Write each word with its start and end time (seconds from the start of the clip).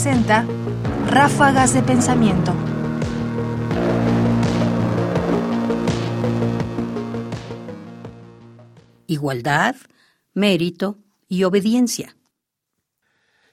presenta 0.00 0.46
Ráfagas 1.08 1.74
de 1.74 1.82
Pensamiento. 1.82 2.54
Igualdad, 9.08 9.74
mérito 10.34 10.98
y 11.26 11.42
obediencia. 11.42 12.16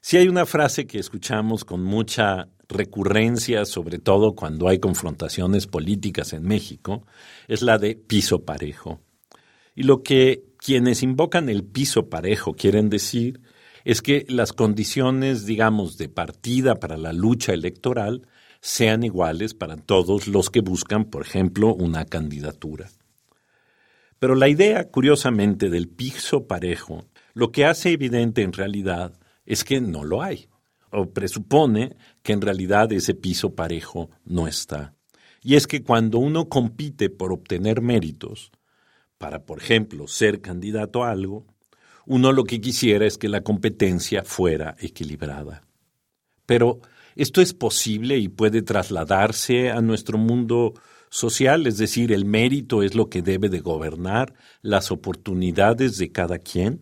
Si 0.01 0.17
hay 0.17 0.27
una 0.27 0.45
frase 0.45 0.85
que 0.85 0.99
escuchamos 0.99 1.65
con 1.65 1.83
mucha 1.83 2.49
recurrencia, 2.69 3.65
sobre 3.65 3.97
todo 3.97 4.35
cuando 4.35 4.67
hay 4.67 4.77
confrontaciones 4.77 5.65
políticas 5.65 6.31
en 6.33 6.43
México, 6.43 7.07
es 7.47 7.63
la 7.63 7.79
de 7.79 7.95
piso 7.95 8.45
parejo. 8.45 9.01
Y 9.73 9.81
lo 9.81 10.03
que 10.03 10.43
quienes 10.59 11.01
invocan 11.01 11.49
el 11.49 11.63
piso 11.63 12.07
parejo 12.07 12.53
quieren 12.53 12.89
decir 12.89 13.41
es 13.85 14.01
que 14.01 14.25
las 14.27 14.51
condiciones, 14.51 15.45
digamos, 15.45 15.97
de 15.97 16.09
partida 16.09 16.75
para 16.79 16.97
la 16.97 17.13
lucha 17.13 17.53
electoral 17.53 18.27
sean 18.59 19.03
iguales 19.03 19.53
para 19.53 19.77
todos 19.77 20.27
los 20.27 20.49
que 20.49 20.61
buscan, 20.61 21.05
por 21.05 21.21
ejemplo, 21.21 21.73
una 21.73 22.05
candidatura. 22.05 22.89
Pero 24.17 24.33
la 24.33 24.49
idea, 24.49 24.89
curiosamente, 24.89 25.69
del 25.69 25.87
piso 25.87 26.47
parejo, 26.47 27.05
lo 27.35 27.51
que 27.51 27.65
hace 27.65 27.91
evidente 27.91 28.41
en 28.41 28.53
realidad 28.53 29.13
es 29.45 29.63
que 29.63 29.79
no 29.79 30.03
lo 30.03 30.23
hay, 30.23 30.49
o 30.89 31.11
presupone 31.11 31.95
que 32.23 32.33
en 32.33 32.41
realidad 32.41 32.91
ese 32.91 33.13
piso 33.13 33.53
parejo 33.53 34.09
no 34.25 34.47
está. 34.47 34.95
Y 35.43 35.55
es 35.55 35.67
que 35.67 35.83
cuando 35.83 36.17
uno 36.17 36.49
compite 36.49 37.11
por 37.11 37.31
obtener 37.31 37.81
méritos, 37.81 38.51
para, 39.19 39.45
por 39.45 39.59
ejemplo, 39.59 40.07
ser 40.07 40.41
candidato 40.41 41.03
a 41.03 41.11
algo, 41.11 41.45
uno 42.05 42.31
lo 42.31 42.43
que 42.43 42.61
quisiera 42.61 43.05
es 43.05 43.17
que 43.17 43.29
la 43.29 43.41
competencia 43.41 44.23
fuera 44.23 44.75
equilibrada. 44.79 45.63
Pero 46.45 46.79
esto 47.15 47.41
es 47.41 47.53
posible 47.53 48.17
y 48.17 48.27
puede 48.27 48.61
trasladarse 48.61 49.71
a 49.71 49.81
nuestro 49.81 50.17
mundo 50.17 50.73
social, 51.09 51.65
es 51.65 51.77
decir, 51.77 52.11
el 52.11 52.25
mérito 52.25 52.83
es 52.83 52.93
lo 52.93 53.09
que 53.09 53.21
debe 53.21 53.49
de 53.49 53.59
gobernar 53.59 54.33
las 54.61 54.91
oportunidades 54.91 55.97
de 55.97 56.11
cada 56.11 56.39
quien. 56.39 56.81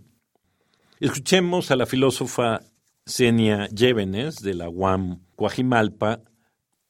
Escuchemos 0.99 1.69
a 1.71 1.75
la 1.75 1.85
filósofa 1.85 2.61
Senia 3.05 3.67
Llévenes 3.67 4.37
de 4.41 4.53
la 4.53 4.69
UAM 4.69 5.19
Coajimalpa 5.35 6.21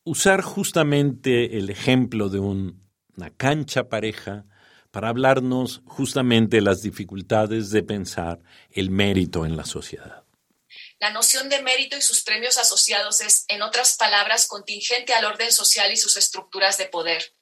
usar 0.04 0.42
justamente 0.42 1.58
el 1.58 1.70
ejemplo 1.70 2.30
de 2.30 2.40
una 2.40 3.30
cancha 3.38 3.90
pareja 3.90 4.46
para 4.94 5.10
hablarnos 5.10 5.82
justamente 5.88 6.58
de 6.58 6.62
las 6.62 6.84
dificultades 6.84 7.72
de 7.72 7.82
pensar 7.82 8.40
el 8.70 8.92
mérito 8.92 9.44
en 9.44 9.58
la 9.58 9.66
sociedad. 9.66 10.24
La 11.00 11.10
noción 11.10 11.50
de 11.50 11.64
mérito 11.64 11.98
y 11.98 12.02
sus 12.04 12.22
premios 12.22 12.60
asociados 12.60 13.20
es, 13.22 13.46
en 13.48 13.64
otras 13.64 13.98
palabras, 13.98 14.46
contingente 14.46 15.16
al 15.16 15.26
orden 15.26 15.52
social 15.52 15.92
y 15.92 15.98
sus 15.98 16.16
estructuras 16.16 16.78
de 16.78 16.86
poder. 16.86 17.34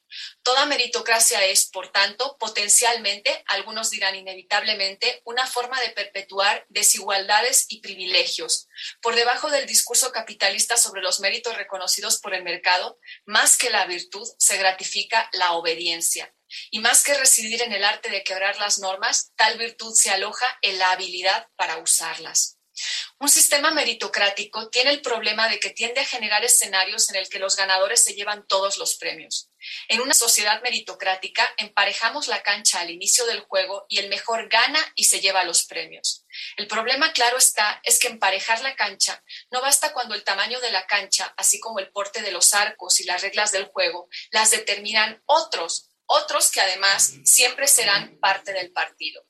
Toda 0.44 0.66
meritocracia 0.66 1.44
es, 1.46 1.66
por 1.66 1.90
tanto, 1.90 2.38
potencialmente, 2.40 3.44
algunos 3.48 3.90
dirán 3.90 4.16
inevitablemente, 4.16 5.22
una 5.26 5.46
forma 5.46 5.78
de 5.82 5.90
perpetuar 5.90 6.66
desigualdades 6.70 7.66
y 7.68 7.82
privilegios. 7.82 8.70
Por 9.02 9.16
debajo 9.16 9.50
del 9.50 9.68
discurso 9.68 10.14
capitalista 10.14 10.78
sobre 10.78 11.02
los 11.02 11.20
méritos 11.20 11.58
reconocidos 11.58 12.18
por 12.22 12.34
el 12.34 12.44
mercado, 12.44 12.98
más 13.26 13.58
que 13.58 13.70
la 13.70 13.86
virtud, 13.88 14.26
se 14.38 14.56
gratifica 14.56 15.30
la 15.34 15.52
obediencia. 15.52 16.34
Y 16.70 16.80
más 16.80 17.04
que 17.04 17.14
residir 17.14 17.62
en 17.62 17.74
el 17.74 17.84
arte 17.84 18.10
de 18.10 18.24
quebrar 18.24 18.58
las 18.58 18.80
normas, 18.80 19.32
tal 19.36 19.58
virtud 19.58 19.94
se 19.96 20.10
aloja 20.10 20.46
en 20.62 20.78
la 20.80 20.92
habilidad 20.92 21.48
para 21.56 21.78
usarlas. 21.78 22.58
Un 23.20 23.30
sistema 23.30 23.72
meritocrático 23.72 24.70
tiene 24.70 24.90
el 24.90 25.02
problema 25.02 25.48
de 25.50 25.60
que 25.60 25.70
tiende 25.70 26.02
a 26.02 26.06
generar 26.06 26.44
escenarios 26.44 27.10
en 27.10 27.18
el 27.18 27.30
que 27.30 27.40
los 27.40 27.56
ganadores 27.56 28.04
se 28.04 28.14
llevan 28.14 28.48
todos 28.48 28.78
los 28.78 28.96
premios. 28.96 29.50
En 29.88 30.02
una 30.02 30.14
sociedad 30.14 30.62
meritocrática 30.64 31.48
emparejamos 31.58 32.28
la 32.28 32.42
cancha 32.42 32.80
al 32.80 32.90
inicio 32.90 33.26
del 33.26 33.42
juego 33.42 33.86
y 33.90 34.00
el 34.00 34.10
mejor 34.10 34.50
gana 34.50 34.80
y 34.96 35.04
se 35.04 35.20
lleva 35.20 35.44
los 35.44 35.66
premios. 35.66 36.26
El 36.58 36.68
problema 36.68 37.14
claro 37.14 37.38
está 37.38 37.80
es 37.84 38.00
que 38.00 38.08
emparejar 38.08 38.62
la 38.62 38.76
cancha 38.76 39.24
no 39.52 39.62
basta 39.62 39.94
cuando 39.94 40.16
el 40.16 40.24
tamaño 40.24 40.60
de 40.60 40.72
la 40.72 40.88
cancha, 40.88 41.34
así 41.38 41.60
como 41.60 41.80
el 41.80 41.92
porte 41.92 42.22
de 42.22 42.32
los 42.32 42.54
arcos 42.54 43.00
y 43.00 43.04
las 43.04 43.22
reglas 43.22 43.52
del 43.52 43.66
juego, 43.66 44.10
las 44.32 44.52
determinan 44.52 45.22
otros 45.26 45.91
otros 46.12 46.52
que 46.52 46.62
además 46.62 47.14
siempre 47.24 47.68
serán 47.68 48.18
parte 48.20 48.54
del 48.54 48.72
partido. 48.72 49.26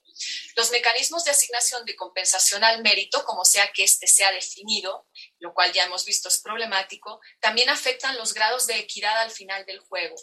Los 0.56 0.72
mecanismos 0.72 1.24
de 1.24 1.32
asignación 1.32 1.86
de 1.86 1.96
compensación 1.96 2.64
al 2.64 2.82
mérito, 2.82 3.24
como 3.26 3.46
sea 3.46 3.72
que 3.72 3.84
éste 3.84 4.08
sea 4.08 4.32
definido, 4.32 5.08
lo 5.40 5.54
cual 5.54 5.72
ya 5.72 5.86
hemos 5.86 6.06
visto 6.06 6.30
es 6.30 6.40
problemático, 6.40 7.20
también 7.40 7.70
afectan 7.70 8.18
los 8.18 8.34
grados 8.34 8.68
de 8.68 8.78
equidad 8.78 9.20
al 9.22 9.32
final 9.32 9.66
del 9.66 9.80
juego. 9.80 10.16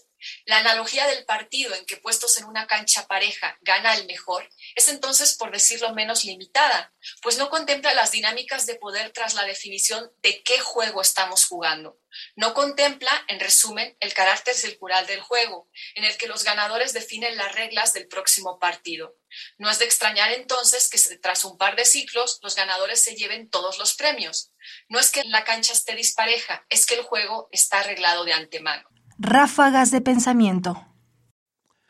La 0.44 0.58
analogía 0.58 1.06
del 1.06 1.24
partido 1.24 1.74
en 1.74 1.84
que 1.86 1.96
puestos 1.96 2.38
en 2.38 2.44
una 2.44 2.66
cancha 2.66 3.06
pareja 3.06 3.56
gana 3.62 3.94
el 3.94 4.06
mejor 4.06 4.48
es 4.74 4.88
entonces, 4.88 5.34
por 5.34 5.50
decirlo 5.50 5.94
menos, 5.94 6.24
limitada, 6.24 6.92
pues 7.22 7.38
no 7.38 7.50
contempla 7.50 7.94
las 7.94 8.12
dinámicas 8.12 8.66
de 8.66 8.76
poder 8.76 9.12
tras 9.12 9.34
la 9.34 9.44
definición 9.44 10.12
de 10.22 10.42
qué 10.42 10.58
juego 10.60 11.00
estamos 11.02 11.46
jugando. 11.46 11.98
No 12.36 12.54
contempla, 12.54 13.10
en 13.28 13.40
resumen, 13.40 13.96
el 14.00 14.14
carácter 14.14 14.54
circular 14.54 15.06
del 15.06 15.20
juego, 15.20 15.68
en 15.94 16.04
el 16.04 16.16
que 16.16 16.28
los 16.28 16.44
ganadores 16.44 16.92
definen 16.92 17.36
las 17.36 17.54
reglas 17.54 17.92
del 17.92 18.08
próximo 18.08 18.58
partido. 18.58 19.16
No 19.58 19.70
es 19.70 19.78
de 19.78 19.84
extrañar 19.84 20.32
entonces 20.32 20.88
que 20.88 20.98
tras 21.16 21.44
un 21.44 21.58
par 21.58 21.76
de 21.76 21.84
ciclos 21.84 22.38
los 22.42 22.56
ganadores 22.56 23.02
se 23.02 23.14
lleven 23.14 23.50
todos 23.50 23.78
los 23.78 23.94
premios. 23.94 24.52
No 24.88 24.98
es 24.98 25.10
que 25.10 25.24
la 25.24 25.44
cancha 25.44 25.72
esté 25.72 25.94
dispareja, 25.94 26.64
es 26.68 26.86
que 26.86 26.94
el 26.94 27.02
juego 27.02 27.48
está 27.52 27.80
arreglado 27.80 28.24
de 28.24 28.32
antemano. 28.32 28.88
Ráfagas 29.18 29.90
de 29.90 30.00
pensamiento. 30.00 30.84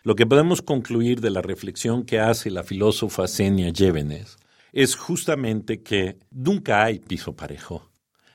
Lo 0.03 0.15
que 0.15 0.27
podemos 0.27 0.63
concluir 0.63 1.21
de 1.21 1.31
la 1.31 1.43
reflexión 1.43 2.07
que 2.07 2.19
hace 2.19 2.51
la 2.51 2.63
filósofa 2.63 3.29
Senia 3.29 3.71
Llévenes 3.71 4.39
es 4.73 4.97
justamente 4.97 5.83
que 5.83 6.19
nunca 6.31 6.85
hay 6.85 6.99
piso 6.99 7.35
parejo, 7.35 7.91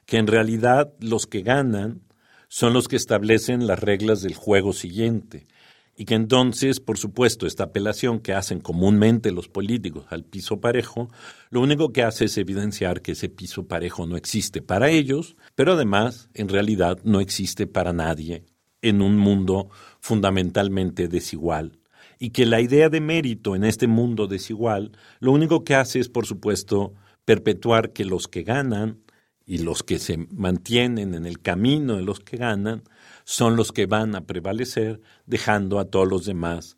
que 0.06 0.18
en 0.18 0.28
realidad 0.28 0.94
los 1.00 1.28
que 1.28 1.42
ganan 1.42 2.02
son 2.48 2.74
los 2.74 2.88
que 2.88 2.96
establecen 2.96 3.68
las 3.68 3.80
reglas 3.80 4.22
del 4.22 4.36
juego 4.36 4.74
siguiente, 4.74 5.48
y 5.96 6.06
que 6.06 6.16
entonces, 6.16 6.80
por 6.80 6.98
supuesto, 6.98 7.46
esta 7.46 7.66
apelación 7.66 8.20
que 8.20 8.34
hacen 8.34 8.60
comúnmente 8.60 9.32
los 9.32 9.48
políticos 9.48 10.06
al 10.10 10.24
piso 10.24 10.60
parejo, 10.60 11.10
lo 11.52 11.62
único 11.62 11.94
que 11.94 12.04
hace 12.04 12.26
es 12.26 12.38
evidenciar 12.38 13.02
que 13.02 13.12
ese 13.12 13.30
piso 13.30 13.68
parejo 13.68 14.08
no 14.08 14.18
existe 14.18 14.62
para 14.62 14.90
ellos, 14.90 15.36
pero 15.54 15.74
además, 15.74 16.30
en 16.34 16.50
realidad, 16.50 16.98
no 17.04 17.20
existe 17.20 17.68
para 17.68 17.94
nadie 17.94 18.46
en 18.82 19.02
un 19.02 19.18
mundo 19.18 19.70
fundamentalmente 20.00 21.08
desigual. 21.08 21.80
Y 22.18 22.32
que 22.32 22.46
la 22.46 22.60
idea 22.60 22.90
de 22.90 23.02
mérito 23.02 23.56
en 23.56 23.64
este 23.64 23.88
mundo 23.88 24.28
desigual, 24.28 24.98
lo 25.20 25.32
único 25.32 25.64
que 25.64 25.76
hace 25.76 26.00
es, 26.00 26.10
por 26.10 26.26
supuesto, 26.26 26.94
perpetuar 27.24 27.94
que 27.94 28.06
los 28.06 28.28
que 28.28 28.44
ganan 28.44 29.03
y 29.46 29.60
los 29.60 29.84
que 29.84 30.00
se 30.00 30.18
mantienen 30.18 31.14
en 31.14 31.26
el 31.26 31.40
camino 31.40 31.96
de 31.96 32.04
los 32.04 32.20
que 32.20 32.38
ganan 32.38 32.84
son 33.26 33.56
los 33.56 33.72
que 33.72 33.86
van 33.86 34.16
a 34.16 34.26
prevalecer, 34.26 35.02
dejando 35.26 35.80
a 35.80 35.86
todos 35.86 36.08
los 36.08 36.26
demás 36.26 36.78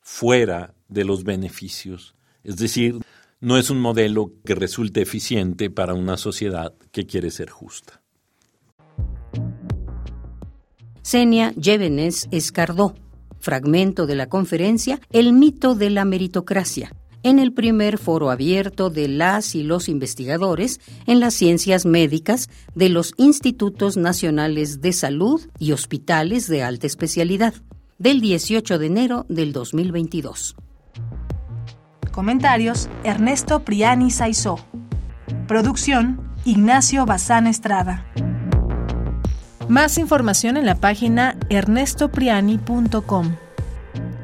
fuera 0.00 0.74
de 0.88 1.04
los 1.04 1.24
beneficios. 1.24 2.14
Es 2.44 2.56
decir, 2.56 2.98
no 3.40 3.56
es 3.56 3.70
un 3.70 3.80
modelo 3.80 4.32
que 4.44 4.54
resulte 4.54 5.02
eficiente 5.02 5.70
para 5.70 5.94
una 5.94 6.16
sociedad 6.16 6.74
que 6.90 7.06
quiere 7.06 7.30
ser 7.30 7.50
justa. 7.50 8.02
Senia 11.02 11.52
Llévenes 11.54 12.28
Escardó, 12.30 12.94
fragmento 13.40 14.06
de 14.06 14.14
la 14.14 14.28
conferencia 14.28 15.00
El 15.10 15.32
mito 15.32 15.74
de 15.74 15.90
la 15.90 16.04
meritocracia, 16.04 16.94
en 17.22 17.38
el 17.38 17.52
primer 17.52 17.98
foro 17.98 18.30
abierto 18.30 18.90
de 18.90 19.08
las 19.08 19.54
y 19.54 19.62
los 19.62 19.88
investigadores 19.88 20.80
en 21.06 21.20
las 21.20 21.34
ciencias 21.34 21.86
médicas 21.86 22.48
de 22.74 22.88
los 22.88 23.14
Institutos 23.16 23.96
Nacionales 23.96 24.80
de 24.80 24.92
Salud 24.92 25.40
y 25.58 25.72
Hospitales 25.72 26.48
de 26.48 26.62
Alta 26.62 26.86
Especialidad, 26.86 27.54
del 27.98 28.20
18 28.20 28.78
de 28.78 28.86
enero 28.86 29.26
del 29.28 29.52
2022. 29.52 30.56
Comentarios: 32.10 32.88
Ernesto 33.04 33.60
Priani 33.60 34.10
Saizó. 34.10 34.58
Producción: 35.48 36.20
Ignacio 36.44 37.06
Bazán 37.06 37.46
Estrada. 37.46 38.06
Más 39.68 39.96
información 39.96 40.56
en 40.56 40.66
la 40.66 40.74
página 40.74 41.38
ernestopriani.com. 41.48 43.36